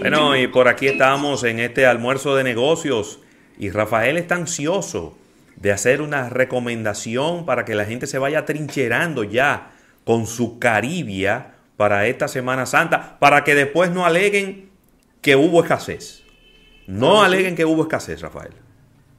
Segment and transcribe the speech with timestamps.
[0.00, 3.20] Bueno, y por aquí estamos en este almuerzo de negocios
[3.58, 5.14] y Rafael está ansioso
[5.56, 9.72] de hacer una recomendación para que la gente se vaya trincherando ya
[10.04, 14.70] con su caribia para esta Semana Santa, para que después no aleguen
[15.20, 16.24] que hubo escasez.
[16.86, 18.52] No aleguen que hubo escasez, Rafael.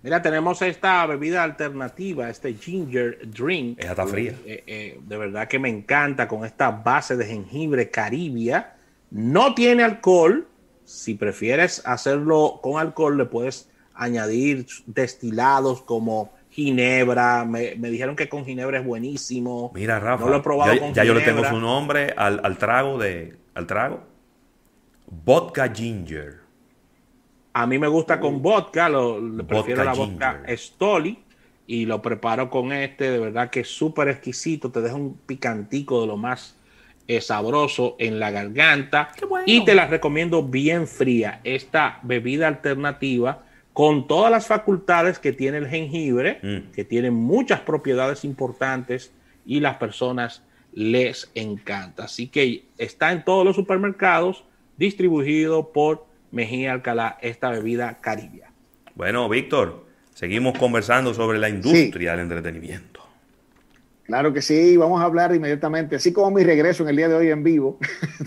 [0.02, 3.80] Mira, tenemos esta bebida alternativa, este ginger drink.
[3.80, 4.34] Esa está fría.
[4.48, 8.74] Eh, eh, de verdad que me encanta con esta base de jengibre caribia.
[9.12, 10.48] No tiene alcohol.
[10.92, 17.46] Si prefieres hacerlo con alcohol, le puedes añadir destilados como ginebra.
[17.46, 19.72] Me, dijeron que con ginebra es buenísimo.
[19.74, 20.26] Mira, Rafa.
[20.26, 22.98] No lo he probado ya, con ya yo le tengo su nombre al, al trago
[22.98, 23.38] de.
[23.56, 24.02] al trago.
[25.08, 26.42] Vodka ginger.
[27.54, 31.22] A mí me gusta con vodka, lo, prefiero la vodka Stoli
[31.68, 36.02] y lo preparo con este, de verdad que es súper exquisito, te deja un picantico
[36.02, 36.56] de lo más
[37.12, 39.10] eh, sabroso en la garganta
[39.46, 45.58] y te la recomiendo bien fría, esta bebida alternativa con todas las facultades que tiene
[45.58, 46.72] el jengibre, mm.
[46.72, 49.12] que tiene muchas propiedades importantes
[49.46, 52.06] y las personas les encanta.
[52.06, 54.46] Así que está en todos los supermercados,
[54.78, 58.54] distribuido por Mejía Alcalá esta bebida caribia.
[58.96, 63.01] Bueno, Víctor, seguimos conversando sobre la industria del entretenimiento.
[64.12, 67.16] Claro que sí, vamos a hablar inmediatamente, así como mi regreso en el día de
[67.16, 67.78] hoy en vivo.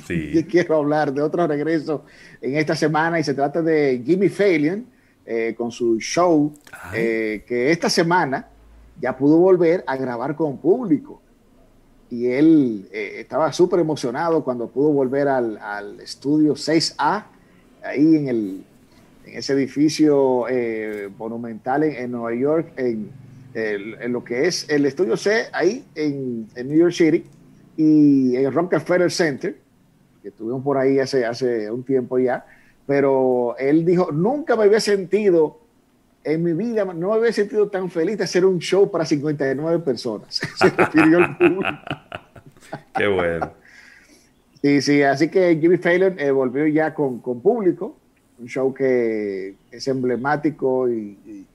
[0.07, 0.43] Sí.
[0.51, 2.07] quiero hablar de otro regreso
[2.41, 4.87] en esta semana y se trata de Jimmy Fallon
[5.27, 6.55] eh, con su show
[6.95, 8.49] eh, que esta semana
[8.99, 11.21] ya pudo volver a grabar con público.
[12.09, 17.27] Y él eh, estaba súper emocionado cuando pudo volver al, al estudio 6A
[17.85, 18.65] ahí en, el,
[19.27, 20.47] en ese edificio
[21.19, 23.11] monumental en, Nueva York, en,
[23.55, 27.25] en, lo que es el estudio C, ahí en, New York City,
[27.77, 29.57] y en el Rockefeller Center,
[30.23, 32.45] que estuvimos por ahí hace, hace un tiempo ya,
[32.87, 35.61] pero él dijo, nunca me había sentido
[36.25, 39.85] en mi vida, no me había sentido tan feliz de hacer un show para 59
[39.85, 40.41] personas.
[40.57, 41.63] Se refirió al público.
[42.97, 43.53] Qué bueno.
[44.63, 47.99] Sí, sí, así que Jimmy Fallon eh, volvió ya con, público,
[48.39, 51.47] un show que es emblemático y,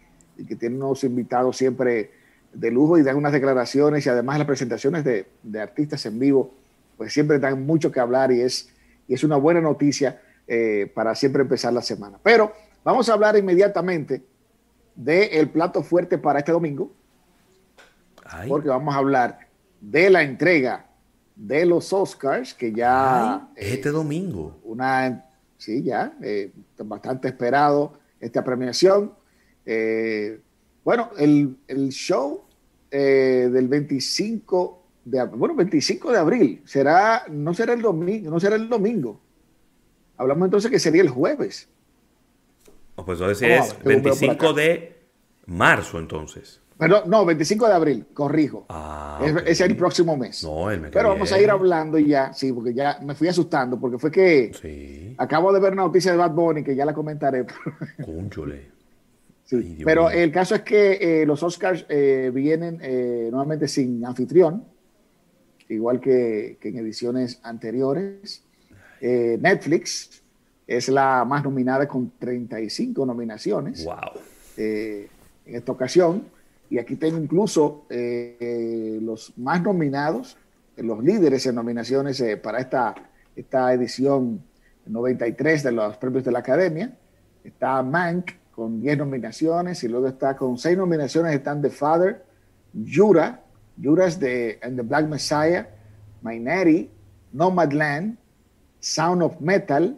[0.47, 2.11] que tiene unos invitados siempre
[2.53, 5.27] de lujo y dan unas declaraciones y además las presentaciones de,
[5.59, 6.53] artistas en vivo,
[6.97, 8.69] pues siempre dan mucho que hablar y es,
[9.07, 12.17] y es una buena noticia eh, para siempre empezar la semana.
[12.23, 14.23] Pero vamos a hablar inmediatamente
[14.95, 16.91] del plato fuerte para este domingo,
[18.47, 19.39] porque vamos a hablar
[19.79, 20.85] de la entrega
[21.35, 23.47] de los Oscars, que ya...
[23.55, 24.59] este domingo.
[24.63, 25.25] Una,
[25.57, 29.13] sí, ya, eh, bastante esperado esta premiación.
[29.65, 30.39] Eh,
[30.83, 31.57] bueno, el,
[31.89, 32.41] show
[32.89, 38.55] eh, del 25 de, bueno, 25 de abril será, no será el domingo, no será
[38.55, 39.19] el domingo.
[40.17, 41.69] Hablamos entonces que sería el jueves.
[42.95, 44.97] pues eso es 25 de
[45.45, 46.61] marzo entonces.
[46.79, 48.65] Pero, no, 25 de abril, corrijo.
[48.69, 50.47] Ah, es, el próximo mes.
[50.93, 55.13] Pero vamos a ir hablando ya, sí, porque ya me fui asustando, porque fue que
[55.17, 57.45] acabo de ver una noticia de Bad Bunny que ya la comentaré.
[59.49, 64.63] Sí, pero el caso es que eh, los Oscars eh, vienen eh, nuevamente sin anfitrión,
[65.67, 68.43] igual que, que en ediciones anteriores.
[69.01, 70.21] Netflix
[70.67, 73.85] es la más nominada con 35 nominaciones.
[73.85, 73.95] Wow.
[74.57, 75.07] en
[75.45, 76.25] esta ocasión.
[76.69, 80.37] Y aquí tengo incluso eh, los más nominados,
[80.77, 82.93] los líderes en nominaciones eh, para esta,
[83.35, 84.43] esta edición
[84.85, 86.95] 93 de los premios de la Academia.
[87.43, 92.23] Está Mank con 10 nominaciones y luego está con 6 nominaciones están The Father,
[92.73, 93.41] Jura,
[93.81, 95.65] Jura es de and the Black Messiah,
[96.21, 96.89] Minetti,
[97.31, 98.17] Nomadland,
[98.79, 99.97] Sound of Metal,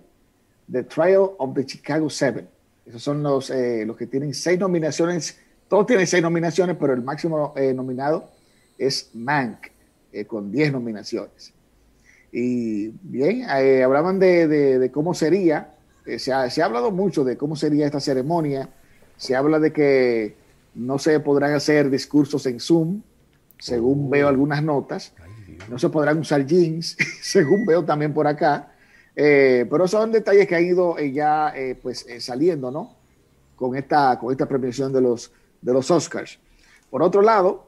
[0.71, 2.47] The Trial of the Chicago Seven.
[2.85, 5.37] Esos son los, eh, los que tienen 6 nominaciones
[5.71, 8.29] todos tienen seis nominaciones, pero el máximo eh, nominado
[8.77, 9.67] es Mank,
[10.11, 11.53] eh, con diez nominaciones.
[12.29, 15.73] Y bien, hablaban de, cómo sería,
[16.17, 18.69] se ha, hablado mucho de cómo sería esta ceremonia,
[19.17, 20.35] se habla de que
[20.75, 23.01] no se podrán hacer discursos en Zoom,
[23.59, 25.13] según veo algunas notas,
[25.69, 28.71] no se podrán usar jeans, según veo también por acá,
[29.13, 32.95] pero son detalles que han ido ya pues saliendo, ¿no?
[33.55, 35.31] Con esta, con esta premiación de los
[35.61, 36.39] de los Oscars.
[36.89, 37.67] Por otro lado,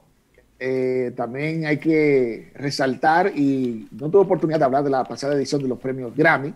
[0.59, 5.62] eh, también hay que resaltar, y no tuve oportunidad de hablar de la pasada edición
[5.62, 6.53] de los premios Grammy,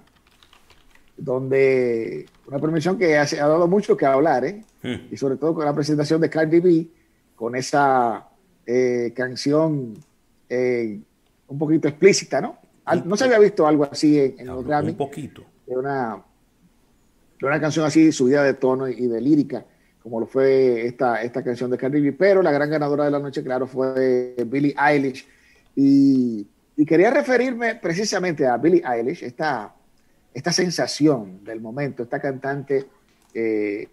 [1.17, 4.63] donde una premiación que ha, ha dado mucho que hablar, ¿eh?
[5.11, 6.87] Y sobre todo con la presentación de Cardi B,
[7.35, 8.29] con esa
[8.65, 9.95] eh, canción
[10.49, 12.57] un poquito explícita, ¿no?
[13.05, 14.91] No se había visto algo así en, los Grammy.
[14.91, 15.43] Un poquito.
[15.65, 16.23] De una,
[17.41, 19.65] una canción así subida de tono y de lírica,
[20.01, 23.19] como lo fue esta, esta canción de Cardi B, pero la gran ganadora de la
[23.19, 25.27] noche, claro, fue Billie Eilish.
[25.75, 26.47] Y,
[26.85, 29.73] quería referirme precisamente a Billie Eilish, esta,
[30.37, 32.85] esta sensación del momento, esta cantante
[33.33, 33.87] eh,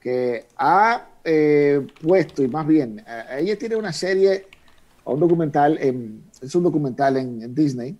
[0.00, 3.04] que ha eh, puesto, y más bien,
[3.38, 4.46] ella tiene una serie,
[5.04, 5.78] un documental,
[6.40, 7.96] es un documental en Disney,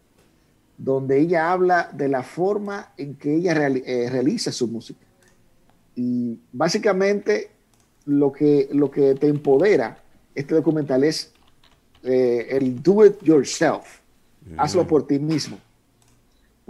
[0.82, 5.00] donde ella habla de la forma en que ella eh, realiza su música.
[5.94, 7.50] Y básicamente
[8.06, 9.98] lo que, lo que te empodera
[10.34, 11.32] este documental es
[12.02, 14.00] eh, el do it yourself.
[14.56, 15.58] Hazlo por ti mismo.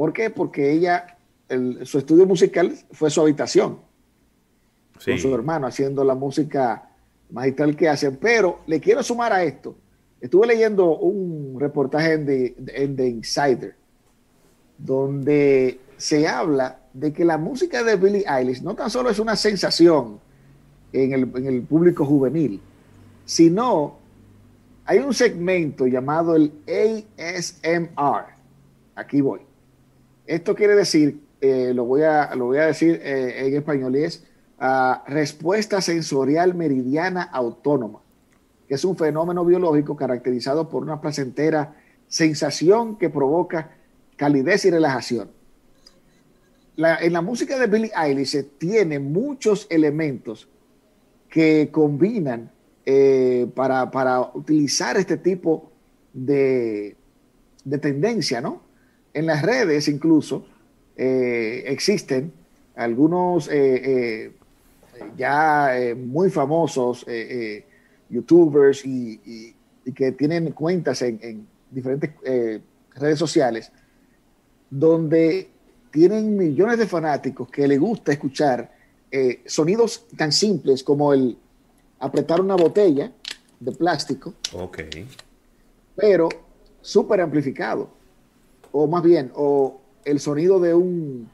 [0.03, 0.31] ¿Por qué?
[0.31, 1.17] Porque ella,
[1.85, 3.79] su estudio musical fue su habitación.
[4.95, 6.91] Con su hermano haciendo la música
[7.31, 8.17] magistral que hacen.
[8.17, 9.77] Pero le quiero sumar a esto.
[10.21, 13.77] Estuve leyendo un reportaje en The Insider
[14.77, 19.37] donde se habla de que la música de Billie Eilish no tan solo es una
[19.37, 20.19] sensación
[20.93, 22.61] en el, público juvenil,
[23.25, 23.99] sino
[24.85, 28.33] hay un segmento llamado el ASMR.
[28.97, 29.52] Aquí voy.
[30.33, 34.05] Esto quiere decir, eh, lo, voy a, lo voy a decir eh, en español, y
[34.05, 34.25] es
[34.59, 38.01] ah, respuesta sensorial meridiana autónoma,
[38.67, 41.77] que es un fenómeno biológico caracterizado por una placentera
[42.09, 43.73] sensación que provoca
[44.17, 45.31] calidez y relajación.
[46.77, 50.49] en la música de Billie Eilish tiene muchos elementos
[51.29, 52.51] que combinan
[52.87, 55.71] eh, para, utilizar este tipo
[56.15, 56.97] de,
[57.83, 58.72] tendencia, ¿no?
[59.15, 60.47] En las redes incluso
[60.97, 62.33] eh, existen
[62.75, 64.33] algunos eh,
[65.17, 67.07] ya muy famosos
[68.09, 69.55] youtubers y,
[69.95, 72.11] que tienen cuentas en diferentes
[72.95, 73.73] redes sociales
[74.73, 75.51] donde
[75.91, 78.73] tienen millones de fanáticos que les gusta escuchar
[79.11, 81.37] eh, sonidos tan simples como el
[81.99, 83.13] apretar una botella
[83.61, 84.33] de plástico.
[84.55, 84.81] Ok.
[85.95, 86.31] Pero
[86.81, 87.91] súper amplificado.
[88.73, 91.29] O más bien, o el sonido de un,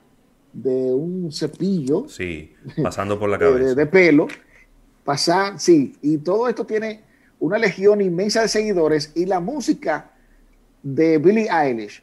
[0.53, 2.09] de un cepillo.
[2.09, 2.53] Sí,
[2.83, 3.75] pasando por la cabeza.
[3.75, 4.27] de, pelo.
[5.05, 5.97] Pasar, sí.
[6.03, 7.03] Y todo esto tiene
[7.41, 10.11] una legión inmensa de seguidores y la música
[10.83, 12.03] de Billie Eilish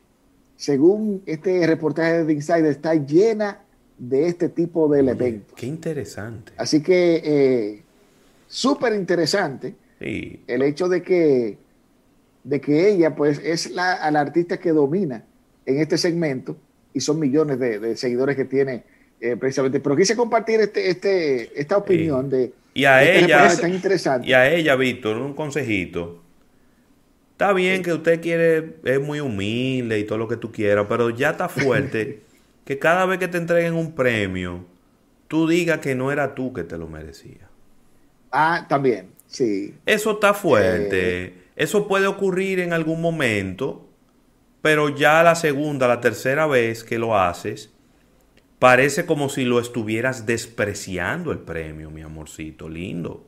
[0.57, 3.61] según este reportaje de Insider, está llena
[3.97, 5.53] de este tipo de elementos.
[5.55, 6.53] Qué interesante.
[6.57, 7.83] Así que eh,
[8.47, 11.57] súper interesante el hecho de que,
[12.45, 15.25] de que ella pues es la, artista que domina
[15.65, 16.55] en este segmento
[16.93, 18.83] y son millones de, seguidores que tiene
[19.19, 19.81] eh, precisamente.
[19.81, 22.53] Pero quise compartir este, este, esta opinión de...
[22.73, 24.27] Y a este ella, tan interesante.
[24.27, 26.21] Y a ella, Víctor, un consejito
[27.35, 31.09] Está bien que usted quiere, es muy humilde y todo lo que tú quieras, pero
[31.09, 32.21] ya está fuerte
[32.63, 34.63] que cada vez que te entreguen un premio,
[35.27, 37.49] tú digas que no era tú que te lo merecía.
[38.31, 39.75] Ah, también, sí.
[39.85, 41.25] Eso está fuerte.
[41.25, 41.33] Eh.
[41.55, 43.89] Eso puede ocurrir en algún momento,
[44.61, 47.71] pero ya la segunda, la tercera vez que lo haces,
[48.59, 53.25] parece como si lo estuvieras despreciando el premio, mi amorcito, lindo.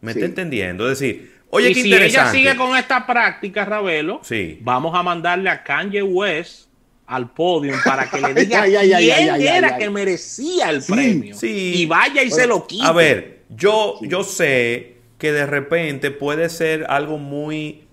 [0.00, 0.90] ¿Me está entendiendo?
[0.90, 4.20] Es decir, Oye, y si ella sigue con esta práctica, Ravelo,
[4.60, 6.68] vamos a mandarle a Kanye West
[7.06, 11.34] al podio para que le diga quién era que merecía el premio.
[11.42, 12.86] Y vaya y se lo quite.
[12.86, 17.84] A ver, yo, yo sé que de repente puede ser algo muy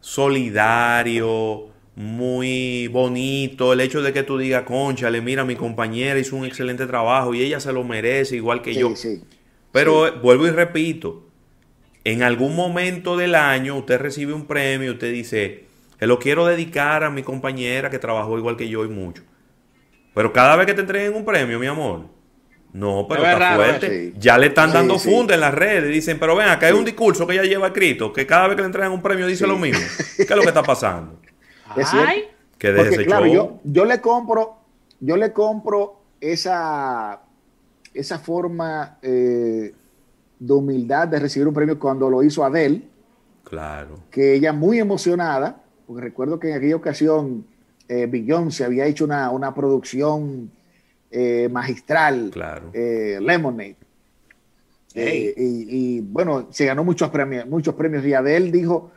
[0.00, 6.44] solidario, muy bonito, el hecho de que tú digas, conchale, mira, mi compañera hizo un
[6.44, 8.92] excelente trabajo y ella se lo merece igual que yo.
[9.72, 11.26] Pero vuelvo y repito,
[12.04, 15.64] en algún momento del año usted recibe un premio, usted dice,
[16.00, 19.22] lo quiero dedicar a mi compañera que trabajó igual que yo y mucho.
[20.14, 22.06] Pero cada vez que te entreguen un premio, mi amor,
[22.76, 24.12] no, pero está fuerte.
[24.18, 25.90] Ya le están dando funda en las redes.
[25.92, 28.62] Dicen, pero ven, acá hay un discurso que ella lleva escrito, que cada vez que
[28.62, 29.82] le entregan un premio dice lo mismo.
[30.16, 31.18] ¿Qué es lo que está pasando?
[31.74, 32.24] Ay.
[32.58, 34.56] Que Porque, claro, yo, yo le compro,
[35.00, 37.20] yo le compro esa,
[37.94, 39.74] esa forma eh,
[40.38, 42.82] de humildad de recibir un premio cuando lo hizo Adele.
[43.44, 44.00] Claro.
[44.10, 47.46] Que ella muy emocionada, porque recuerdo que en aquella ocasión
[47.88, 50.50] eh, Beyoncé había hecho una, producción
[51.10, 52.70] eh, magistral, claro.
[52.72, 53.76] Eh, Lemonade.
[54.94, 58.90] Eh, y, bueno, se ganó muchos premios, muchos premios y Adele dijo,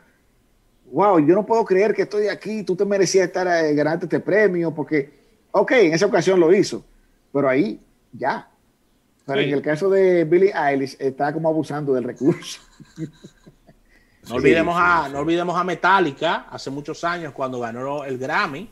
[0.90, 4.74] wow, yo no puedo creer que estoy aquí, tú te merecías estar ganando este premio,
[4.74, 5.12] porque,
[5.50, 6.82] ok, en esa ocasión lo hizo,
[7.30, 7.78] pero ahí
[8.12, 8.50] ya,
[9.26, 12.60] pero en el caso de Billie Eilish, está como abusando del recurso.
[14.28, 18.70] No, olvidemos a, no olvidemos a Metallica, hace muchos años, cuando ganó el Grammy.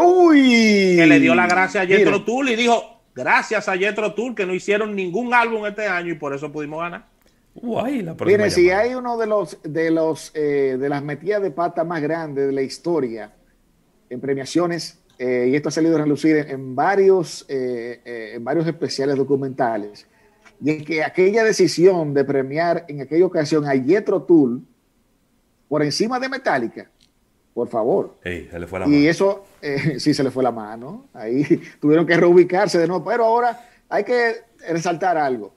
[0.00, 0.96] ¡Uy!
[0.96, 4.46] Que le dio la gracia a Jethro Tull y dijo: gracias a Jetro Tour que
[4.46, 7.06] no hicieron ningún álbum este año y por eso pudimos ganar.
[7.54, 11.82] La Miren, si hay uno de los de los eh, de las metidas de pata
[11.82, 13.32] más grandes de la historia
[14.08, 19.16] en premiaciones eh, y esto ha salido a relucir en, varios eh, en varios especiales
[19.16, 20.06] documentales
[20.62, 24.62] y es que aquella decisión de premiar en aquella ocasión a Jetro Tool
[25.68, 26.88] por encima de Metallica
[27.54, 28.16] por favor.
[28.24, 29.44] y eso
[29.98, 31.44] sí se le fue la mano ahí
[31.80, 34.36] tuvieron que reubicarse de nuevo pero ahora hay que
[34.68, 35.52] resaltar algo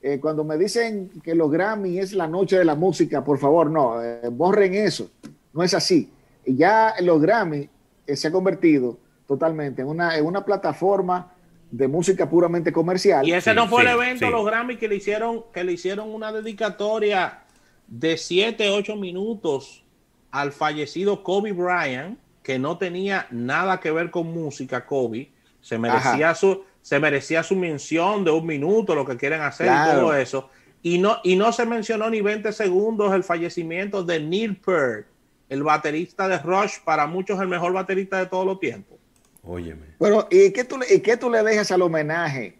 [0.00, 3.68] eh, cuando me dicen que los Grammy es la noche de la música, por favor,
[3.68, 5.10] no, eh, borren eso.
[5.52, 6.10] No es así.
[6.46, 7.68] Ya los Grammy
[8.06, 11.32] eh, se ha convertido totalmente en una, en una plataforma
[11.70, 13.26] de música puramente comercial.
[13.26, 16.32] Y ese no fue el evento, los Grammy, que le hicieron, que le hicieron una
[16.32, 17.40] dedicatoria
[17.88, 19.84] de 7, 8 minutos
[20.30, 25.30] al fallecido Kobe Bryant, que no tenía nada que ver con música, Kobe.
[25.60, 29.94] Se merecía su se merecía su mención de un minuto, lo que quieren hacer y
[29.94, 30.48] todo eso.
[30.82, 35.06] Y no, y no se mencionó ni 20 segundos el fallecimiento de Neil Peart,
[35.50, 38.98] el baterista de Rush, para muchos el mejor baterista de todos los tiempos.
[39.42, 39.86] Óyeme.
[39.98, 42.56] Pero, ¿y qué tú, y qué tú le dejas al homenaje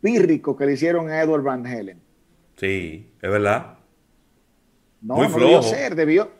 [0.00, 2.00] pírrico que le hicieron a Edward Van Halen?
[2.56, 3.78] Sí, es verdad.
[5.00, 6.30] No, Muy no debió ser, debió,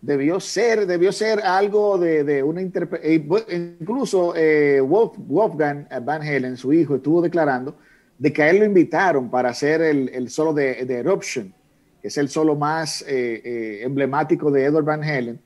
[0.00, 3.44] debió ser, debió ser algo de, de una interpretación.
[3.48, 7.76] Eh, incluso eh, Wolfgang Van Halen, su hijo, estuvo declarando
[8.18, 11.54] de que a él lo invitaron para hacer el, el solo de, de, Eruption,
[12.00, 15.40] que es el solo más eh, emblemático de Edward Van Halen.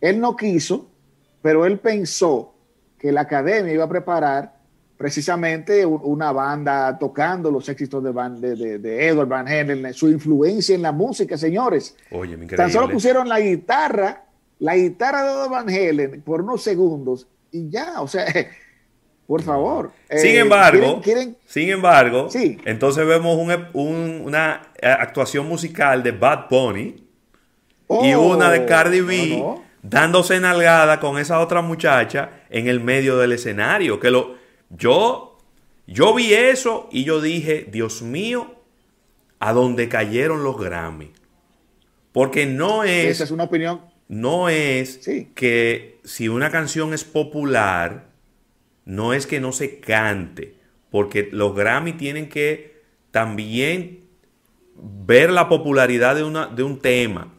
[0.00, 0.90] Él no quiso,
[1.42, 2.54] pero él pensó
[2.98, 4.55] que la academia iba a preparar
[4.96, 10.92] precisamente una banda tocando los éxitos de, de, Edward Van Halen, su influencia en la
[10.92, 11.96] música, señores.
[12.10, 14.24] Oye, Tan solo pusieron la guitarra,
[14.58, 18.26] la guitarra de Edward Van Halen por unos segundos y ya, o sea,
[19.26, 19.92] por favor.
[20.10, 21.02] Sin eh, embargo,
[21.46, 22.58] sin embargo, sí.
[22.64, 23.38] entonces vemos
[23.74, 27.06] una actuación musical de Bad Bunny
[27.88, 29.44] y una de oh, Cardi B
[29.82, 34.35] dándose nalgada con esa otra muchacha en el medio del escenario, que lo
[34.70, 35.38] yo,
[35.86, 38.54] yo vi eso y yo dije, Dios mío,
[39.38, 41.12] a dónde cayeron los Grammy.
[42.12, 43.06] Porque no es...
[43.06, 43.82] Esa es una opinión.
[44.08, 48.06] No es que si una canción es popular,
[48.84, 50.54] no es que no se cante.
[50.90, 54.04] Porque los Grammy tienen que también
[54.76, 57.34] ver la popularidad de, una, de un tema.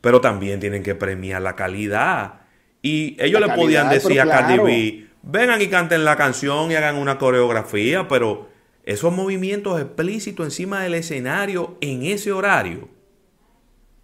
[0.00, 2.40] Pero también tienen que premiar la calidad.
[2.82, 6.96] Y ellos le podían decir a Cardi B, vengan y canten la canción y hagan
[6.96, 8.48] una coreografía, pero
[8.84, 12.88] esos movimientos explícitos encima del escenario en ese horario.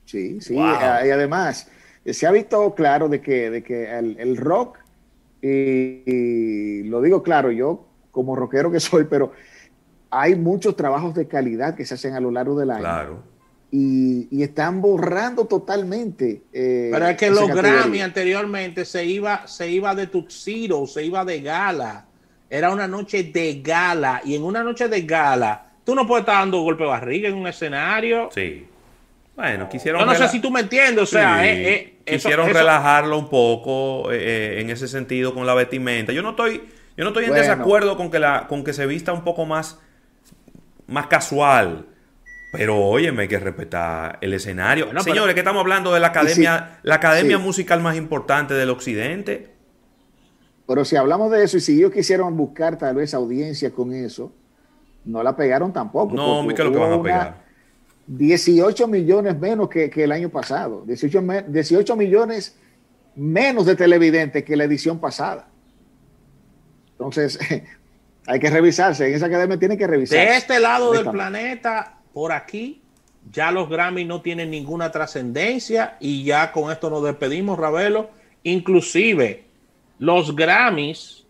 [0.05, 1.71] Sí, sí, y además
[2.05, 4.79] se ha visto claro de que, de que el, rock,
[5.43, 9.33] y, lo digo claro, yo como rockero que soy, pero
[10.11, 12.81] hay muchos trabajos de calidad que se hacen a lo largo del año.
[12.81, 13.36] Claro
[13.71, 16.43] y, están borrando totalmente.
[16.53, 21.25] Eh, Pero es que los Grammy anteriormente se iba, se iba de tuxedo, se iba
[21.25, 22.07] de gala.
[22.49, 24.23] Era una noche de gala.
[24.25, 27.35] Y en una noche de gala, tú no puedes estar dando golpe de barriga en
[27.35, 28.31] un escenario.
[28.33, 28.67] Sí.
[29.35, 30.01] Bueno, quisieron.
[30.01, 34.11] Yo no sé si tú me entiendes, o sea, eh, eh, quisieron relajarlo un poco
[34.11, 36.13] en ese sentido con la vestimenta.
[36.13, 36.63] Yo no estoy,
[36.97, 39.79] yo no estoy en desacuerdo con que la, con que se vista un poco más,
[40.87, 41.85] más casual
[42.51, 44.89] pero óyeme, hay que respetar el escenario.
[45.01, 49.51] Señores, que estamos hablando de la academia, la academia musical más importante del occidente.
[50.67, 54.33] Pero si hablamos de eso y si ellos quisieron buscar tal vez audiencia con eso,
[55.05, 56.15] no la pegaron tampoco.
[56.15, 57.47] No, ¿qué es lo que van a pegar?
[58.07, 60.83] 18 millones menos que, el año pasado.
[60.87, 62.57] 18, 18 millones
[63.17, 65.49] menos de televidentes que la edición pasada.
[66.93, 67.39] Entonces,
[68.27, 69.09] hay que revisarse.
[69.09, 70.25] En esa academia tiene que revisarse.
[70.25, 72.81] De este lado del planeta por aquí.
[73.31, 78.09] Ya los Grammy no tienen ninguna trascendencia y ya con esto nos despedimos, Ravelo.
[78.43, 79.45] Inclusive
[79.99, 81.27] los Grammys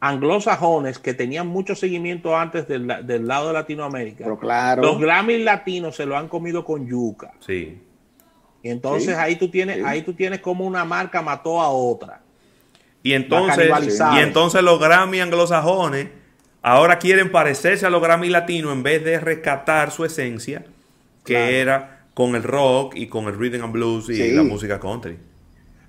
[0.00, 4.26] anglosajones que tenían mucho seguimiento antes del, lado de Latinoamérica.
[4.26, 7.34] Los Grammys latinos se lo han comido con yuca.
[7.40, 7.78] Sí.
[8.62, 12.22] Y entonces ahí tú tienes, ahí tú tienes como una marca mató a otra.
[13.02, 13.70] Y entonces,
[14.16, 16.21] y entonces los Grammy anglosajones
[16.62, 20.64] Ahora quieren parecerse a los Grammy Latinos en vez de rescatar su esencia,
[21.24, 25.18] que era con el rock y con el rhythm and blues y la música country.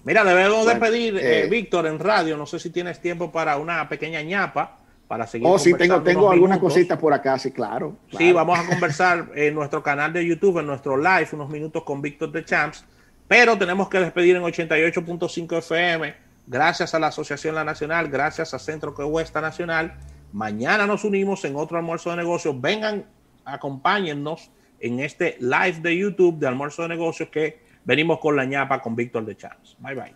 [0.04, 2.36] Mira, debemos despedir, eh, eh, Víctor, en radio.
[2.36, 5.48] No sé si tienes tiempo para una pequeña ñapa para seguir.
[5.48, 9.54] Oh, sí, tengo, tengo algunas cositas por acá, sí, claro, Sí, vamos a conversar en
[9.54, 12.84] nuestro canal de YouTube, en nuestro live, unos minutos con Víctor de Champs.
[13.28, 16.16] Pero tenemos que despedir en 88.5 FM.
[16.48, 19.94] Gracias a la Asociación La Nacional, gracias a Centro Cuesta Nacional
[20.34, 22.60] Mañana nos unimos en otro almuerzo de negocios.
[22.60, 23.06] Vengan,
[23.46, 24.50] acompáñennos
[24.80, 28.96] en este live de YouTube de almuerzo de negocios que venimos con la ñapa con
[28.96, 29.76] Víctor de Chance.
[29.78, 30.16] Bye bye.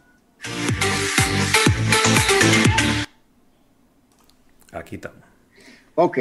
[4.72, 5.22] Aquí estamos.
[5.94, 6.18] Ok,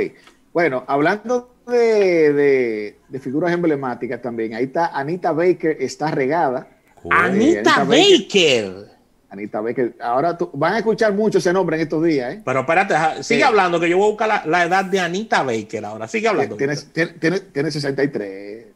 [0.53, 6.69] bueno, hablando de, figuras emblemáticas también, ahí está Anita Baker, está regada.
[7.11, 8.96] Anita, Baker.
[9.29, 9.97] Anita Baker.
[10.01, 12.35] Ahora van a escuchar mucho ese nombre en estos días.
[12.35, 12.43] ¿eh?
[12.45, 16.09] Pero espérate, sigue hablando, que yo voy a buscar la, edad de Anita Baker ahora.
[16.09, 16.57] Sigue hablando.
[16.57, 18.67] Tiene, tiene, tiene 63.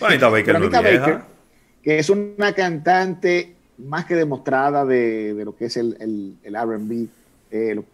[0.00, 1.20] Anita Baker, Anita Baker,
[1.82, 5.96] que es una cantante más que demostrada de, lo que es el,
[6.42, 7.08] el, RB,
[7.50, 7.84] eh, lo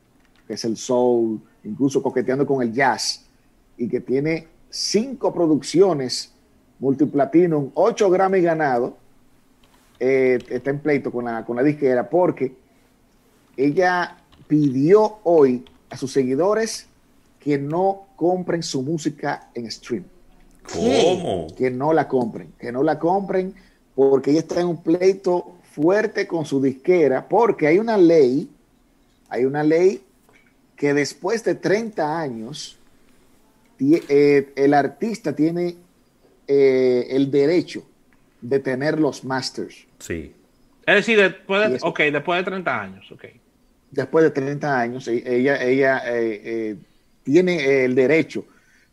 [0.46, 3.24] que es el soul, incluso coqueteando con el jazz,
[3.76, 6.32] y que tiene cinco producciones
[6.78, 8.92] multiplatinum, ocho Grammy ganados
[10.00, 12.54] eh, está en pleito con la, con la disquera porque
[13.56, 16.86] ella pidió hoy a sus seguidores
[17.40, 20.04] que no compren su música en stream.
[20.72, 21.46] ¿Cómo?
[21.56, 23.54] Que no la compren, que no la compren
[23.94, 28.50] porque ella está en un pleito fuerte con su disquera porque hay una ley,
[29.28, 30.02] hay una ley
[30.76, 32.78] que después de 30 años
[33.80, 35.76] eh, el artista tiene
[36.46, 37.82] eh, el derecho
[38.40, 39.87] de tener los masters.
[39.98, 40.34] Sí.
[40.86, 43.24] Es decir, después de, okay, después de 30 años, ok.
[43.90, 46.76] Después de 30 años, e, ella, ella eh, eh,
[47.22, 48.44] tiene el derecho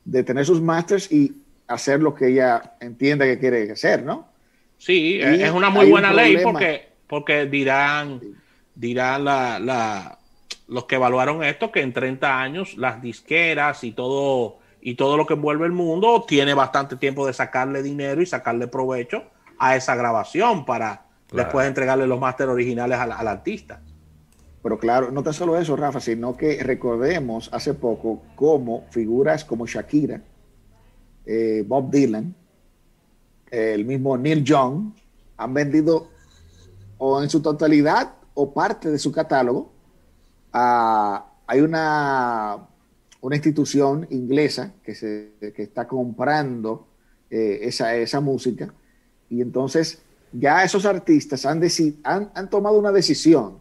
[0.03, 1.33] de tener sus masters y
[1.67, 4.27] hacer lo que ella entienda que quiere hacer, ¿no?
[4.77, 8.19] Sí, es una muy buena ley porque, porque dirán,
[8.75, 10.19] dirán la, la,
[10.67, 15.25] los que evaluaron esto que en 30 años las disqueras y todo y todo lo
[15.25, 19.23] que envuelve el mundo tiene bastante tiempo de sacarle dinero y sacarle provecho
[19.59, 23.81] a esa grabación para después entregarle los máster originales al, artista.
[24.61, 29.67] Pero claro, no tan solo eso, Rafa, sino que recordemos hace poco cómo figuras como
[29.67, 30.21] Shakira,
[31.25, 32.33] eh, Bob Dylan,
[33.51, 34.93] el mismo Neil Young,
[35.37, 36.09] han vendido
[36.97, 39.71] o en su totalidad o parte de su catálogo.
[40.51, 42.57] hay una,
[43.21, 46.87] una institución inglesa que, se, que está comprando
[47.29, 48.73] eh, esa, esa música
[49.29, 51.61] y entonces ya esos artistas han,
[52.03, 53.59] han, han tomado una decisión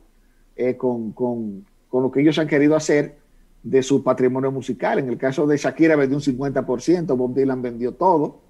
[0.56, 3.16] eh, con, con, con, lo que ellos han querido hacer
[3.62, 4.98] de su patrimonio musical.
[4.98, 8.40] En el caso de Shakira vendió un 50%, Bob Dylan vendió todo.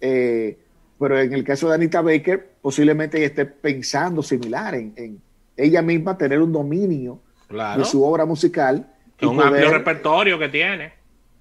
[0.00, 0.58] Eh,
[0.98, 5.20] pero en el caso de Anita Baker, posiblemente ella esté pensando similar en,
[5.56, 8.86] ella misma tener un dominio de su obra musical.
[9.22, 10.92] un amplio repertorio que tiene.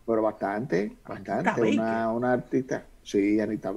[0.05, 1.61] Pero bastante, bastante.
[1.61, 2.83] Una, una artista.
[3.07, 3.71] Sí, Anita.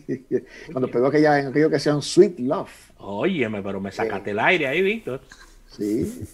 [0.72, 2.70] Cuando pegó aquella, en aquello que sea un Sweet Love.
[2.98, 5.20] Óyeme, pero me sacaste el aire ahí, Víctor.
[5.66, 6.24] Sí.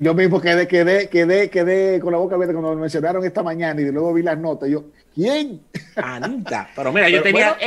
[0.00, 3.78] Yo mismo quedé, quedé, quedé, quedé con la boca abierta cuando me mencionaron esta mañana
[3.82, 4.70] y luego vi las notas.
[4.70, 5.60] Yo, ¿quién?
[5.96, 6.70] Anita.
[6.74, 7.58] Pero mira, yo tenía,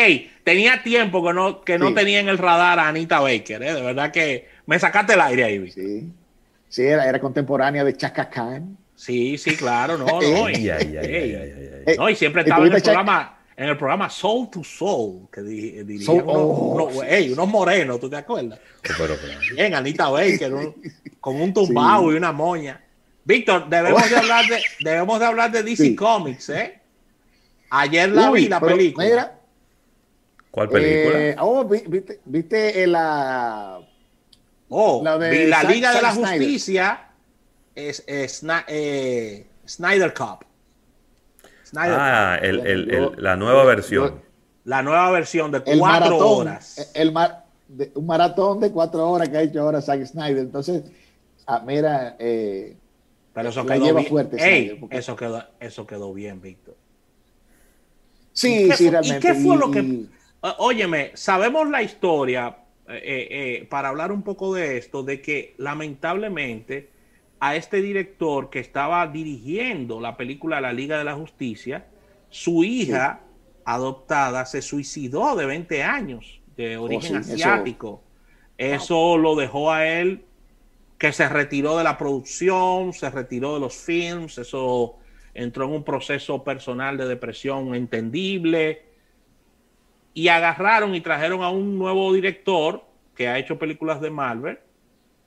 [0.44, 3.74] tenía tiempo que no, que no tenía en el radar a Anita Baker, ¿eh?
[3.76, 6.12] De verdad que me sacaste el aire ahí, Sí.
[6.70, 8.78] Sí, era, era contemporánea de Chaka Khan.
[8.96, 10.50] Sí, sí, claro, no, no.
[10.50, 10.72] y,
[11.98, 16.24] no, y siempre estaba en el programa en el programa Soul to Soul, que dirían
[16.26, 16.92] oh,
[17.32, 18.60] unos, morenos, ¿tú te acuerdas?
[19.56, 20.74] Bien, Anita Baker,
[21.20, 22.82] con un tumbao y una moña.
[23.24, 26.80] Víctor, debemos de hablar de, debemos de hablar de DC Comics, ¿eh?
[27.70, 29.40] Ayer la vi la película.
[30.50, 31.20] ¿Cuál película?
[31.20, 33.80] Eh, oh, viste, viste la.
[34.70, 37.10] Oh, la, de la Liga de la Justicia
[37.76, 40.46] es, es eh, Snyder Cup
[41.76, 42.40] ah,
[43.18, 44.22] la nueva versión.
[44.66, 46.92] la nueva versión de cuatro horas.
[46.94, 47.14] El
[47.96, 50.40] un maratón de cuatro horas que ha hecho ahora Zack Snyder.
[50.40, 50.84] Entonces,
[51.48, 52.76] ah, mira, eh,
[53.34, 54.06] pero eso quedó bien.
[54.08, 56.76] Fuerte, eso, quedó, eso quedó bien, Víctor.
[58.34, 59.18] Sí, sí, realmente.
[59.18, 60.06] ¿Y qué fue lo que...
[60.58, 62.58] Óyeme, sabemos la historia,
[62.88, 66.90] eh, eh, para hablar un poco de esto, de que lamentablemente
[67.42, 71.88] a este director que estaba dirigiendo la película La Liga de la Justicia,
[72.30, 73.22] su hija
[73.66, 78.04] adoptada se suicidó de 20 años, de oh, origen asiático.
[78.60, 80.24] Eso, lo dejó a él
[81.00, 84.98] que se retiró de la producción, se retiró de los films, eso
[85.34, 88.86] entró en un proceso personal de depresión entendible.
[90.14, 94.60] Y agarraron y trajeron a un nuevo director que ha hecho películas de Marvel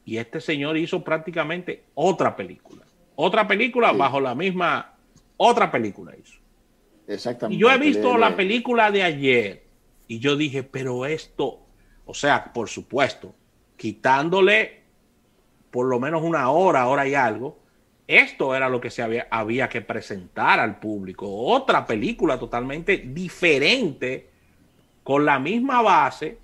[0.05, 2.83] y este señor hizo prácticamente otra película.
[3.17, 4.95] Otra película bajo la misma,
[5.37, 6.39] otra película hizo.
[7.07, 7.57] Exactamente.
[7.57, 9.65] Y yo he visto la película de ayer
[10.09, 11.61] y yo dije, pero esto,
[12.05, 13.35] o sea, por supuesto,
[13.77, 14.83] quitándole
[15.71, 17.59] por lo menos una hora, hora y algo,
[18.07, 21.27] esto era lo que se había, había que presentar al público.
[21.29, 24.31] Otra película totalmente diferente,
[25.03, 26.39] con la misma base,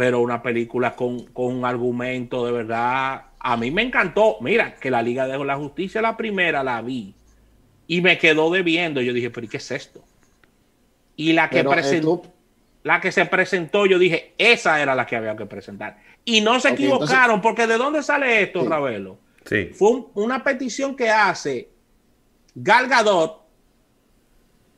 [0.00, 3.24] pero una película con, un argumento de verdad.
[3.38, 4.38] A mí me encantó.
[4.40, 7.14] Mira, que la Liga de la Justicia, la presentó la vi
[7.86, 9.02] y me quedó debiendo.
[9.02, 10.02] Yo dije, pero ¿y qué es esto?
[11.16, 12.22] Y la que, presentó,
[12.82, 15.98] la que se presentó, yo dije, esa era la que había que presentar.
[16.24, 19.18] Y no se equivocaron, porque ¿de dónde sale esto, Ravelo?
[19.44, 19.66] Sí.
[19.74, 21.68] Fue una petición que hace
[22.54, 23.42] Gal Gadot,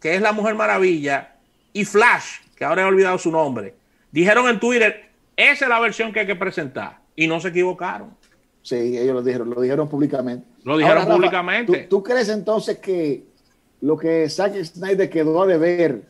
[0.01, 1.37] que es la Mujer Maravilla,
[1.73, 3.77] y Flash, que ahora he olvidado su nombre.
[4.11, 7.01] Dijeron en Twitter, esa es la versión que hay que presentar.
[7.15, 8.17] Y no se equivocaron.
[8.63, 10.47] Sí, ellos lo dijeron, lo dijeron públicamente.
[10.65, 11.87] Lo dijeron públicamente.
[11.91, 13.25] ¿tú, crees entonces que
[13.81, 16.03] lo que Zack Snyder quedó de ver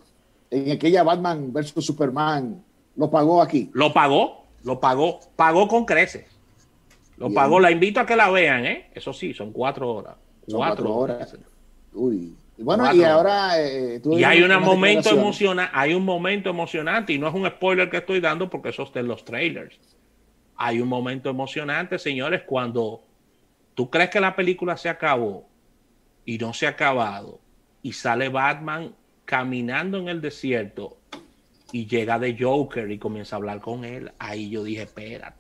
[0.50, 2.62] en aquella Batman versus Superman
[2.96, 3.70] lo pagó aquí?
[3.72, 6.26] Lo pagó, lo pagó, pagó con creces.
[7.16, 8.90] Lo pagó, la invito a que la vean, ¿eh?
[8.94, 10.16] Eso sí, son cuatro horas.
[10.50, 11.36] cuatro, horas.
[11.94, 12.34] Uy.
[12.56, 13.60] Y bueno, y ahora.
[13.60, 17.88] Eh, y hay, un momento emocionante, hay un momento emocionante, y no es un spoiler
[17.88, 19.78] que estoy dando porque eso está en los trailers.
[20.56, 23.02] Hay un momento emocionante, señores, cuando
[23.74, 25.48] tú crees que la película se acabó
[26.24, 27.40] y no se ha acabado,
[27.82, 30.98] y sale Batman caminando en el desierto
[31.72, 34.12] y llega de Joker y comienza a hablar con él.
[34.18, 35.38] Ahí yo dije, espérate.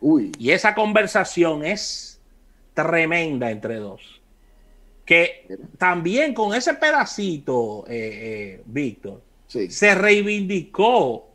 [0.00, 0.32] Uy.
[0.38, 2.20] Y esa conversación es
[2.74, 4.15] tremenda entre dos
[5.06, 5.46] que
[5.78, 11.28] también con ese pedacito, eh, eh, Víctor, se reivindicó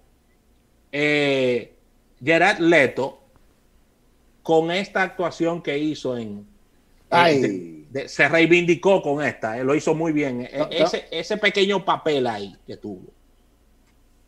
[0.91, 1.73] eh,
[2.21, 3.19] Gerard Leto
[4.43, 6.45] con esta actuación que hizo en...
[8.07, 10.49] se reivindicó con esta, lo hizo muy bien.
[10.69, 13.07] Ese, ese, pequeño papel ahí que tuvo.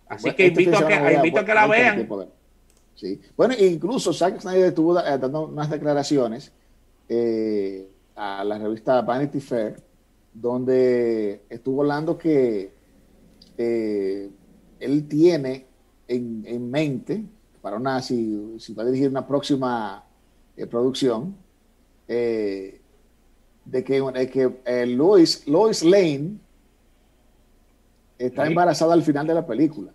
[0.08, 2.08] Así que este invito, a que, invito a que la vean.
[2.96, 3.20] Sí.
[3.36, 6.54] Bueno, incluso Zack Snyder estuvo dando unas declaraciones
[7.10, 9.82] eh, a la revista Vanity Fair,
[10.34, 12.74] donde estuvo hablando que
[13.58, 14.30] eh,
[14.80, 15.66] él tiene
[16.08, 17.24] en, mente,
[17.62, 20.04] para una, si, si, va a dirigir una próxima
[20.56, 21.36] eh, producción,
[22.08, 22.82] eh,
[23.66, 26.38] de que, que Lois, Lois Lane
[28.18, 29.92] está embarazada al final de la película.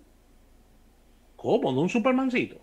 [1.37, 1.73] ¿Cómo?
[1.73, 2.57] ¿De un Supermancito?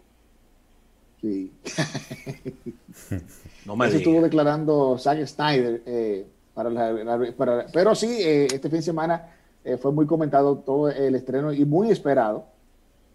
[1.21, 1.51] Sí.
[3.65, 5.81] No me Eso estuvo declarando Zack Snyder.
[5.85, 9.27] Eh, para, pero sí, eh, este fin de semana
[9.63, 12.45] eh, fue muy comentado todo el estreno y muy esperado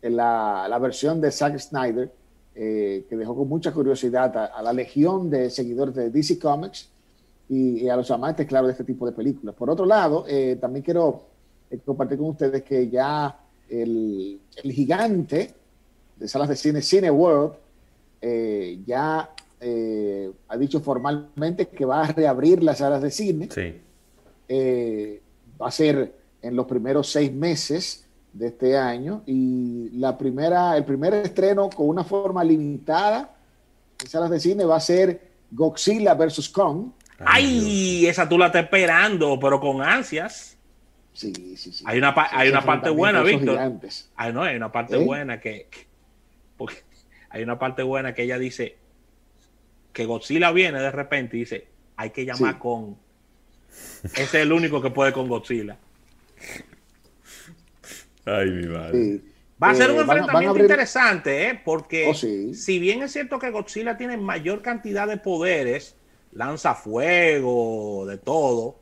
[0.03, 2.11] en la, versión de Zack Snyder,
[2.53, 6.91] que dejó con mucha curiosidad a, la legión de seguidores de DC Comics
[7.49, 9.55] y, a los amantes, claro, de este tipo de películas.
[9.55, 10.27] Por otro lado,
[10.61, 11.23] también quiero
[11.85, 15.55] compartir con ustedes que ya el, el gigante
[16.17, 17.55] de salas de cine, Cine World,
[18.23, 19.31] ya
[19.63, 23.49] eh, ha dicho formalmente que va a reabrir las salas de cine.
[24.49, 25.21] Eh,
[25.61, 30.85] va a ser en los primeros seis meses de este año y la primera, el
[30.85, 33.37] primer estreno con una forma limitada
[34.01, 36.49] en salas de cine va a ser Godzilla vs.
[36.49, 36.93] Kong.
[37.19, 40.57] Ay, esa tú la estás esperando, pero con ansias.
[41.13, 41.85] Sí, sí, sí.
[41.87, 43.59] Hay una, hay una parte buena, Víctor.
[44.17, 45.05] Ay, no, hay una parte ¿Eh?
[45.05, 45.69] buena que,
[46.57, 46.77] porque
[47.31, 48.77] hay una parte buena que ella dice,
[49.93, 51.67] que Godzilla viene de repente y dice,
[51.97, 52.97] hay que llamar con...
[54.03, 55.77] Ese es el único que puede con Godzilla.
[58.25, 59.21] Ay, mi madre.
[59.63, 61.61] Va a ser un eh, enfrentamiento interesante, ¿eh?
[61.63, 65.97] porque oh, si bien es cierto que Godzilla tiene mayor cantidad de poderes,
[66.33, 68.81] lanza fuego, de todo,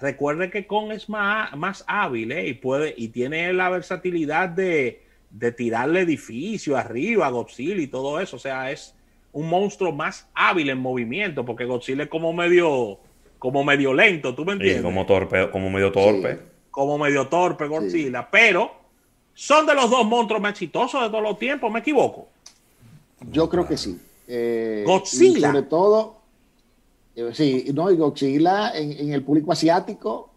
[0.00, 2.48] recuerde que Kong es más, más hábil ¿eh?
[2.48, 8.20] y, puede, y tiene la versatilidad de, de tirarle edificio arriba a Godzilla y todo
[8.20, 8.36] eso.
[8.36, 8.94] O sea, es,
[9.32, 12.98] un monstruo más hábil en movimiento, porque Godzilla es como medio,
[13.38, 14.82] como medio lento, ¿tú me entiendes?
[14.82, 16.40] como torpe, como medio torpe.
[16.70, 18.72] como medio torpe Godzilla, pero
[19.34, 22.28] son de los dos monstruos más exitosos de todos los tiempos, ¿me equivoco?
[23.30, 24.00] Yo creo que sí.
[24.26, 25.48] Eh, Godzilla.
[25.48, 26.20] Sobre todo,
[27.14, 30.30] eh, sí, no, y Godzilla en, el público asiático.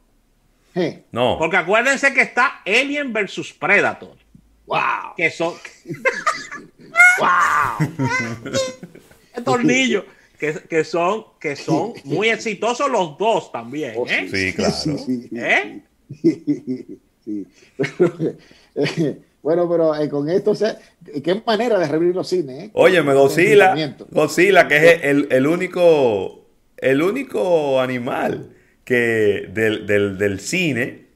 [1.11, 1.37] No.
[1.37, 4.15] Porque acuérdense que está Alien versus Predator.
[4.71, 5.15] Wow.
[5.17, 5.53] Que son.
[7.19, 7.89] ¡Wow!
[9.43, 10.05] tornillo.
[10.39, 13.93] Que, que, son, que son muy exitosos los dos también.
[13.97, 14.29] Oh, ¿eh?
[14.31, 14.73] Sí, claro.
[15.35, 15.81] ¿Eh?
[19.43, 20.53] Bueno, pero eh, con esto,
[21.23, 22.65] qué manera de revivir los cines.
[22.65, 22.69] ¿eh?
[22.73, 26.45] Oye, me Godzilla, Godzilla, que es el, el, único,
[26.77, 31.07] el único animal que del, del, del cine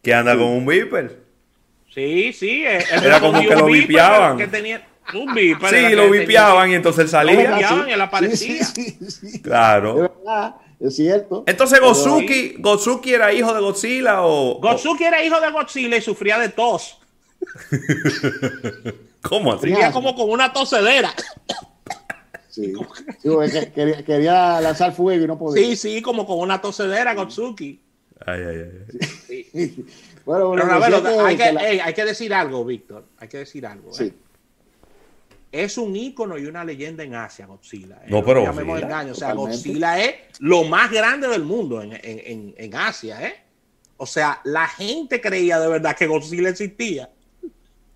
[0.00, 1.27] que anda con un viper.
[1.98, 2.64] Sí, sí.
[2.64, 4.38] Era como que lo vipiaban.
[4.38, 7.50] Que tenía, un Sí, lo vipiaban y entonces él salía.
[7.50, 8.66] Lo vipiaban y él aparecía.
[9.42, 10.22] claro.
[10.78, 11.42] es cierto.
[11.46, 14.60] Entonces, Gozuki, Gozuki era hijo de Godzilla o.
[14.60, 17.00] Gozuki era hijo de Godzilla y sufría de tos.
[19.22, 19.68] ¿Cómo así?
[19.68, 21.12] Sufría como con una tosedera.
[22.48, 22.74] Sí.
[24.06, 25.64] quería, lanzar fuego y no podía.
[25.64, 27.80] Sí, sí, como con una tosedera, Gozuki.
[28.24, 28.56] Ay, ay,
[29.54, 29.86] ay.
[30.28, 33.06] Bueno, hay, que, decir algo, Víctor.
[33.18, 33.92] Hay que decir algo.
[33.92, 34.04] Sí.
[34.04, 34.14] ¿eh?
[35.50, 37.96] es un ícono y una leyenda en Asia, Godzilla.
[38.04, 38.08] ¿eh?
[38.08, 38.42] No, pero.
[38.42, 43.34] O sea, Godzilla es lo más grande del mundo en, Asia, ¿eh?
[43.96, 47.10] O sea, la gente creía de verdad que Godzilla existía.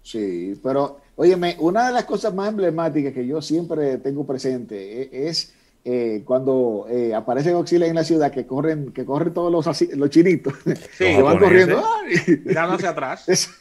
[0.03, 5.29] Sí, pero, óyeme, una de las cosas más emblemáticas que yo siempre tengo presente e,
[5.29, 5.55] es.
[5.85, 10.11] Eh, cuando eh, aparece Godzilla en la ciudad, que corren, que corren todos los, los
[10.11, 11.83] chinitos, sí, que van corriendo,
[12.45, 13.27] mirando hacia atrás.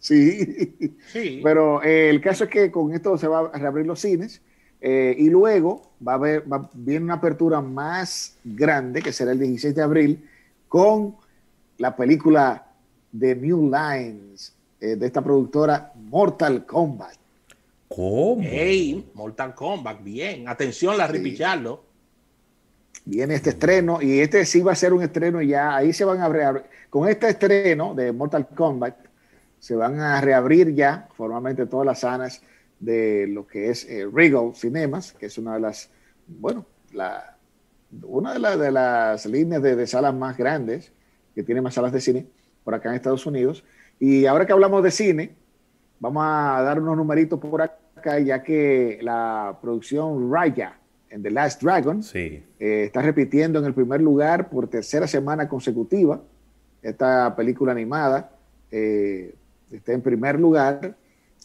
[0.00, 0.74] Sí.
[1.12, 1.40] sí.
[1.44, 4.40] Pero eh, el caso es que con esto se va a reabrir los cines
[4.80, 9.74] eh, y luego va a haber, viene una apertura más grande, que será el 16
[9.74, 10.28] de abril,
[10.68, 11.16] con
[11.78, 12.66] la película
[13.18, 17.16] The New Lines eh, de esta productora Mortal Kombat.
[17.90, 18.40] ¿Cómo?
[18.40, 20.48] Hey, Mortal Kombat, bien.
[20.48, 21.36] Atención, la sí.
[23.04, 25.74] Viene este estreno y este sí va a ser un estreno ya.
[25.74, 26.66] Ahí se van a reabrir.
[26.88, 28.96] Con este estreno de Mortal Kombat
[29.58, 32.42] se van a reabrir ya formalmente todas las salas
[32.78, 35.90] de lo que es eh, Regal Cinemas, que es una de las,
[36.28, 37.36] bueno, la,
[38.04, 40.92] una de, de las líneas de, salas más grandes,
[41.34, 42.26] que tiene más salas de cine
[42.62, 43.64] por acá en Estados Unidos.
[43.98, 45.34] Y ahora que hablamos de cine,
[45.98, 51.62] vamos a dar unos numeritos por acá, ya que la producción Raya en The Last
[51.62, 52.42] Dragon sí.
[52.58, 56.20] Eh, está repitiendo en el primer lugar por tercera semana consecutiva
[56.82, 58.30] esta película animada.
[58.70, 59.34] Eh,
[59.70, 60.96] está en primer lugar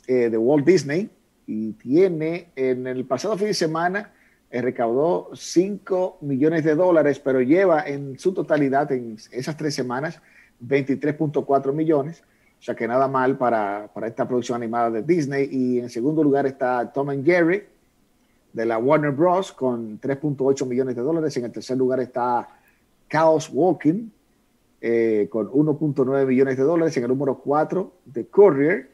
[0.07, 1.09] eh, de Walt Disney
[1.47, 4.11] y tiene en el pasado fin de semana
[4.51, 10.21] eh, recaudó 5 millones de dólares, pero lleva en su totalidad en esas tres semanas
[10.63, 12.23] 23.4 millones.
[12.65, 15.47] Sea que nada mal para, para, esta producción animada de Disney.
[15.51, 17.61] Y en segundo lugar está Tom and Jerry
[18.53, 19.51] de la Warner Bros.
[19.51, 21.37] con 3.8 millones de dólares.
[21.37, 22.47] En el tercer lugar está
[23.07, 24.09] Chaos Walking
[24.81, 26.97] eh, con 1.9 millones de dólares.
[26.97, 28.89] En el número 4, The Courier,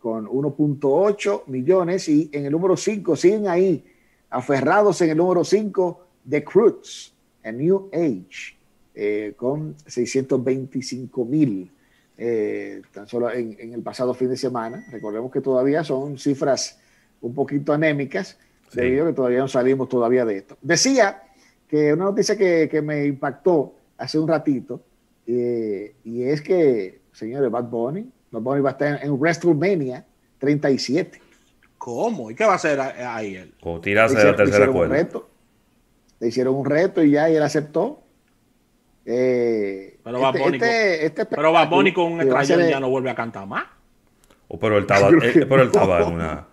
[0.00, 2.08] con 1.8 millones.
[2.08, 3.84] Y en el número 5, siguen ahí,
[4.30, 7.12] aferrados en el número 5, The Cruz,
[7.44, 8.56] a New Age,
[8.94, 11.70] eh, con 625 mil.
[12.16, 14.84] Eh, tan solo en, el pasado fin de semana.
[14.90, 16.78] Recordemos que todavía son cifras
[17.20, 18.38] un poquito anémicas,
[18.72, 20.56] debido a que todavía no salimos todavía de esto.
[20.62, 21.22] Decía
[21.68, 24.80] que una noticia que, que me impactó hace un ratito,
[25.26, 30.04] eh, y es que, señores, Bad Bunny, Bad Bunny va a estar en, WrestleMania
[30.38, 31.20] 37.
[31.78, 32.30] ¿Cómo?
[32.30, 33.54] ¿Y qué va a hacer ahí él?
[33.62, 35.08] O tirarse de la tercera cuerda.
[36.20, 38.02] Le hicieron un reto y ya y él aceptó.
[39.06, 43.14] Eh, pero este, este, este pero Bad Bunny con un extraño ya no vuelve a
[43.14, 43.64] cantar más.
[44.48, 46.46] O pero él estaba, pero él estaba en una.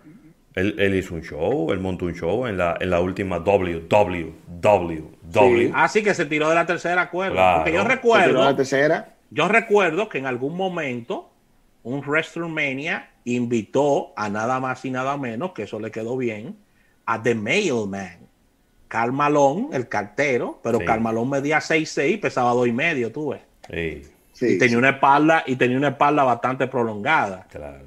[0.54, 4.32] Él, hizo un show, él montó un show en la, en la última W, W,
[4.60, 5.72] W, W.
[5.74, 7.56] Así ah, que se tiró de la tercera cuerda.
[7.56, 8.44] Porque yo recuerdo.
[8.44, 9.14] La tercera.
[9.30, 11.30] Yo recuerdo que en algún momento
[11.84, 16.56] un WrestleMania invitó a nada más y nada menos, que eso le quedó bien,
[17.06, 18.21] a The Mailman.
[18.92, 20.84] Carl Malone, el cartero, pero sí.
[20.84, 23.40] Carl Malone medía 6'6 pesaba 2 y medio, tú ves.
[24.34, 24.46] Sí.
[24.46, 27.46] y tenía una espalda, y tenía una espalda bastante prolongada.
[27.50, 27.86] Claro.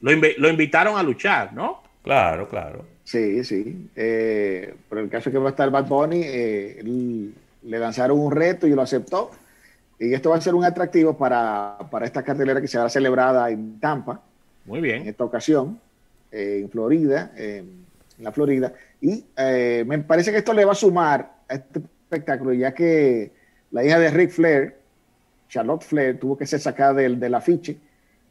[0.00, 1.82] Lo, lo invitaron a luchar, ¿no?
[2.02, 2.86] Claro, claro.
[3.04, 3.90] Sí, sí.
[3.94, 8.32] Eh, pero el caso es que va a estar Bad Bunny, eh, le lanzaron un
[8.32, 9.32] reto y lo aceptó.
[9.98, 14.22] Y esto va a ser un atractivo para, esta cartelera que será celebrada en Tampa.
[14.64, 15.02] Muy bien.
[15.02, 15.78] En esta ocasión,
[16.32, 17.85] eh, en Florida, en
[18.18, 18.72] la Florida.
[19.00, 19.24] Y
[19.86, 23.32] me parece que esto le va a sumar a este espectáculo, ya que
[23.70, 24.76] la hija de Rick Flair,
[25.48, 27.78] Charlotte Flair, tuvo que ser sacada del, del afiche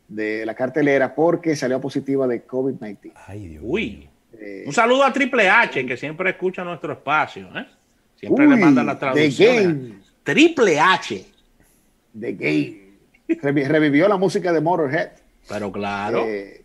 [0.08, 3.12] de la cartelera porque salió positiva de COVID-19.
[3.28, 3.64] Ay, Dios.
[3.66, 4.10] Uy.
[4.40, 7.48] Eh, un saludo a Triple H, que siempre escucha nuestro espacio.
[7.58, 7.66] ¿eh?
[8.16, 10.02] Siempre le manda la traducción.
[10.24, 11.26] Triple H.
[12.20, 13.68] The Game.
[13.68, 15.10] Revivió la música de Motorhead.
[15.48, 16.24] Pero claro.
[16.26, 16.64] Eh,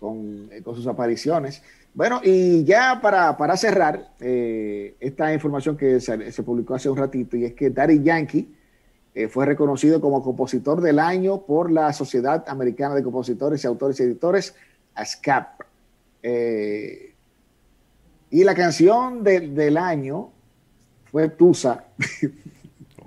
[0.00, 1.62] con, sus apariciones.
[1.96, 7.38] Bueno, y ya para, para cerrar, esta información que se, se, publicó hace un ratito,
[7.38, 8.54] y es que Daddy Yankee
[9.16, 13.98] eh, fue reconocido como compositor del año por la Sociedad Americana de Compositores y Autores
[13.98, 14.54] y Editores,
[14.94, 15.62] ASCAP.
[16.22, 17.14] Eh,
[18.28, 20.32] y la canción del año
[21.10, 21.86] fue Tusa,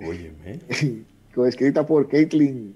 [1.46, 2.74] escrita por Caitlin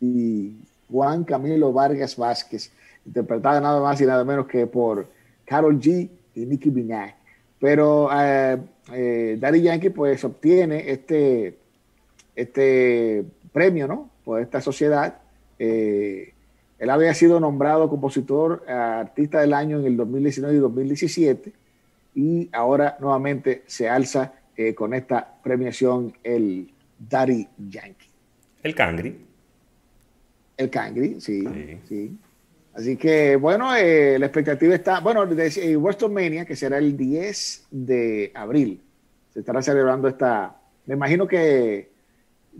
[0.00, 0.56] y
[0.90, 2.72] Juan Camilo Vargas Vázquez,
[3.06, 5.06] interpretada nada más y nada menos que por
[5.44, 7.14] Carol G y Nicki Minaj.
[7.58, 8.58] Pero eh,
[8.92, 11.56] eh, Daddy Yankee pues obtiene este,
[12.34, 14.10] este premio, ¿no?
[14.24, 15.18] Por esta sociedad.
[15.58, 16.32] Eh,
[16.78, 21.52] él había sido nombrado compositor, artista del año en el 2019 y 2017
[22.14, 28.08] y ahora nuevamente se alza eh, con esta premiación el Daddy Yankee.
[28.62, 29.18] El Cangri.
[30.56, 31.44] El Cangri, sí,
[31.88, 32.16] sí.
[32.74, 37.68] Así que, bueno, eh, la expectativa está, bueno, de, eh, WrestleMania, que será el 10
[37.70, 38.82] de abril,
[39.32, 40.56] se estará celebrando esta,
[40.86, 41.90] me imagino que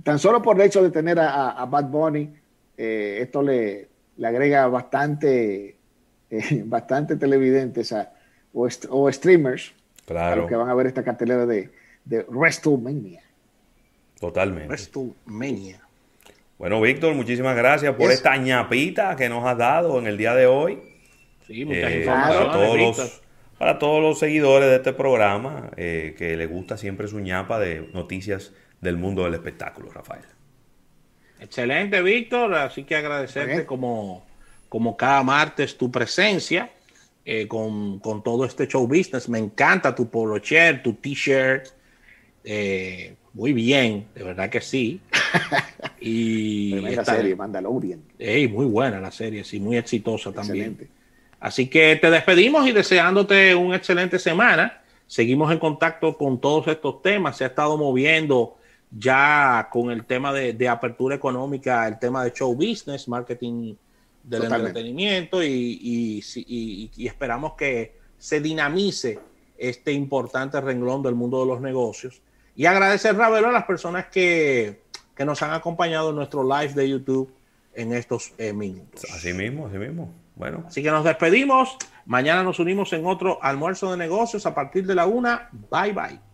[0.04, 2.32] tan solo por el hecho de tener a, Bad Bunny,
[2.76, 5.76] esto le, le, agrega bastante,
[6.64, 7.94] bastante televidentes
[8.52, 9.72] o, streamers
[10.06, 10.46] claro.
[10.46, 11.70] que van a ver esta cartelera de,
[12.04, 13.22] de WrestleMania.
[14.20, 14.68] Totalmente.
[14.68, 15.83] WrestleMania.
[16.64, 20.46] Bueno, Víctor, muchísimas gracias por esta ñapita que nos has dado en el día de
[20.46, 20.78] hoy.
[21.46, 23.22] Sí, muchas eh, para, todos los,
[23.58, 27.90] para todos los seguidores de este programa eh, que les gusta siempre su ñapa de
[27.92, 30.24] noticias del mundo del espectáculo, Rafael.
[31.38, 32.54] Excelente, Víctor.
[32.54, 34.24] Así que agradecerte como,
[34.70, 36.70] como cada martes tu presencia
[37.26, 39.28] eh, con, con, todo este show business.
[39.28, 41.66] Me encanta tu polo chair, tu t-shirt.
[42.42, 45.02] Eh, muy bien, de verdad que sí.
[46.04, 48.02] y la serie, Mandalorian.
[48.50, 50.88] muy buena la serie, sí, muy exitosa también.
[51.40, 54.82] Así que te despedimos y deseándote una excelente semana.
[55.06, 57.36] Seguimos en contacto con todos estos temas.
[57.36, 58.56] Se ha estado moviendo
[58.90, 63.74] ya con el tema de, de apertura económica, el tema de show business, marketing
[64.24, 66.20] del entretenimiento y,
[66.96, 69.18] y, esperamos que se dinamice
[69.58, 72.22] este importante renglón del mundo de los negocios.
[72.56, 74.80] Y agradecer, Ravelo, a las personas que,
[75.14, 77.32] que nos han acompañado en nuestro live de YouTube
[77.74, 79.04] en estos eh, minutos.
[79.12, 80.12] Así mismo, así mismo.
[80.36, 80.64] Bueno.
[80.66, 81.76] Así que nos despedimos.
[82.06, 85.48] Mañana nos unimos en otro almuerzo de negocios a partir de la una.
[85.70, 86.33] Bye bye.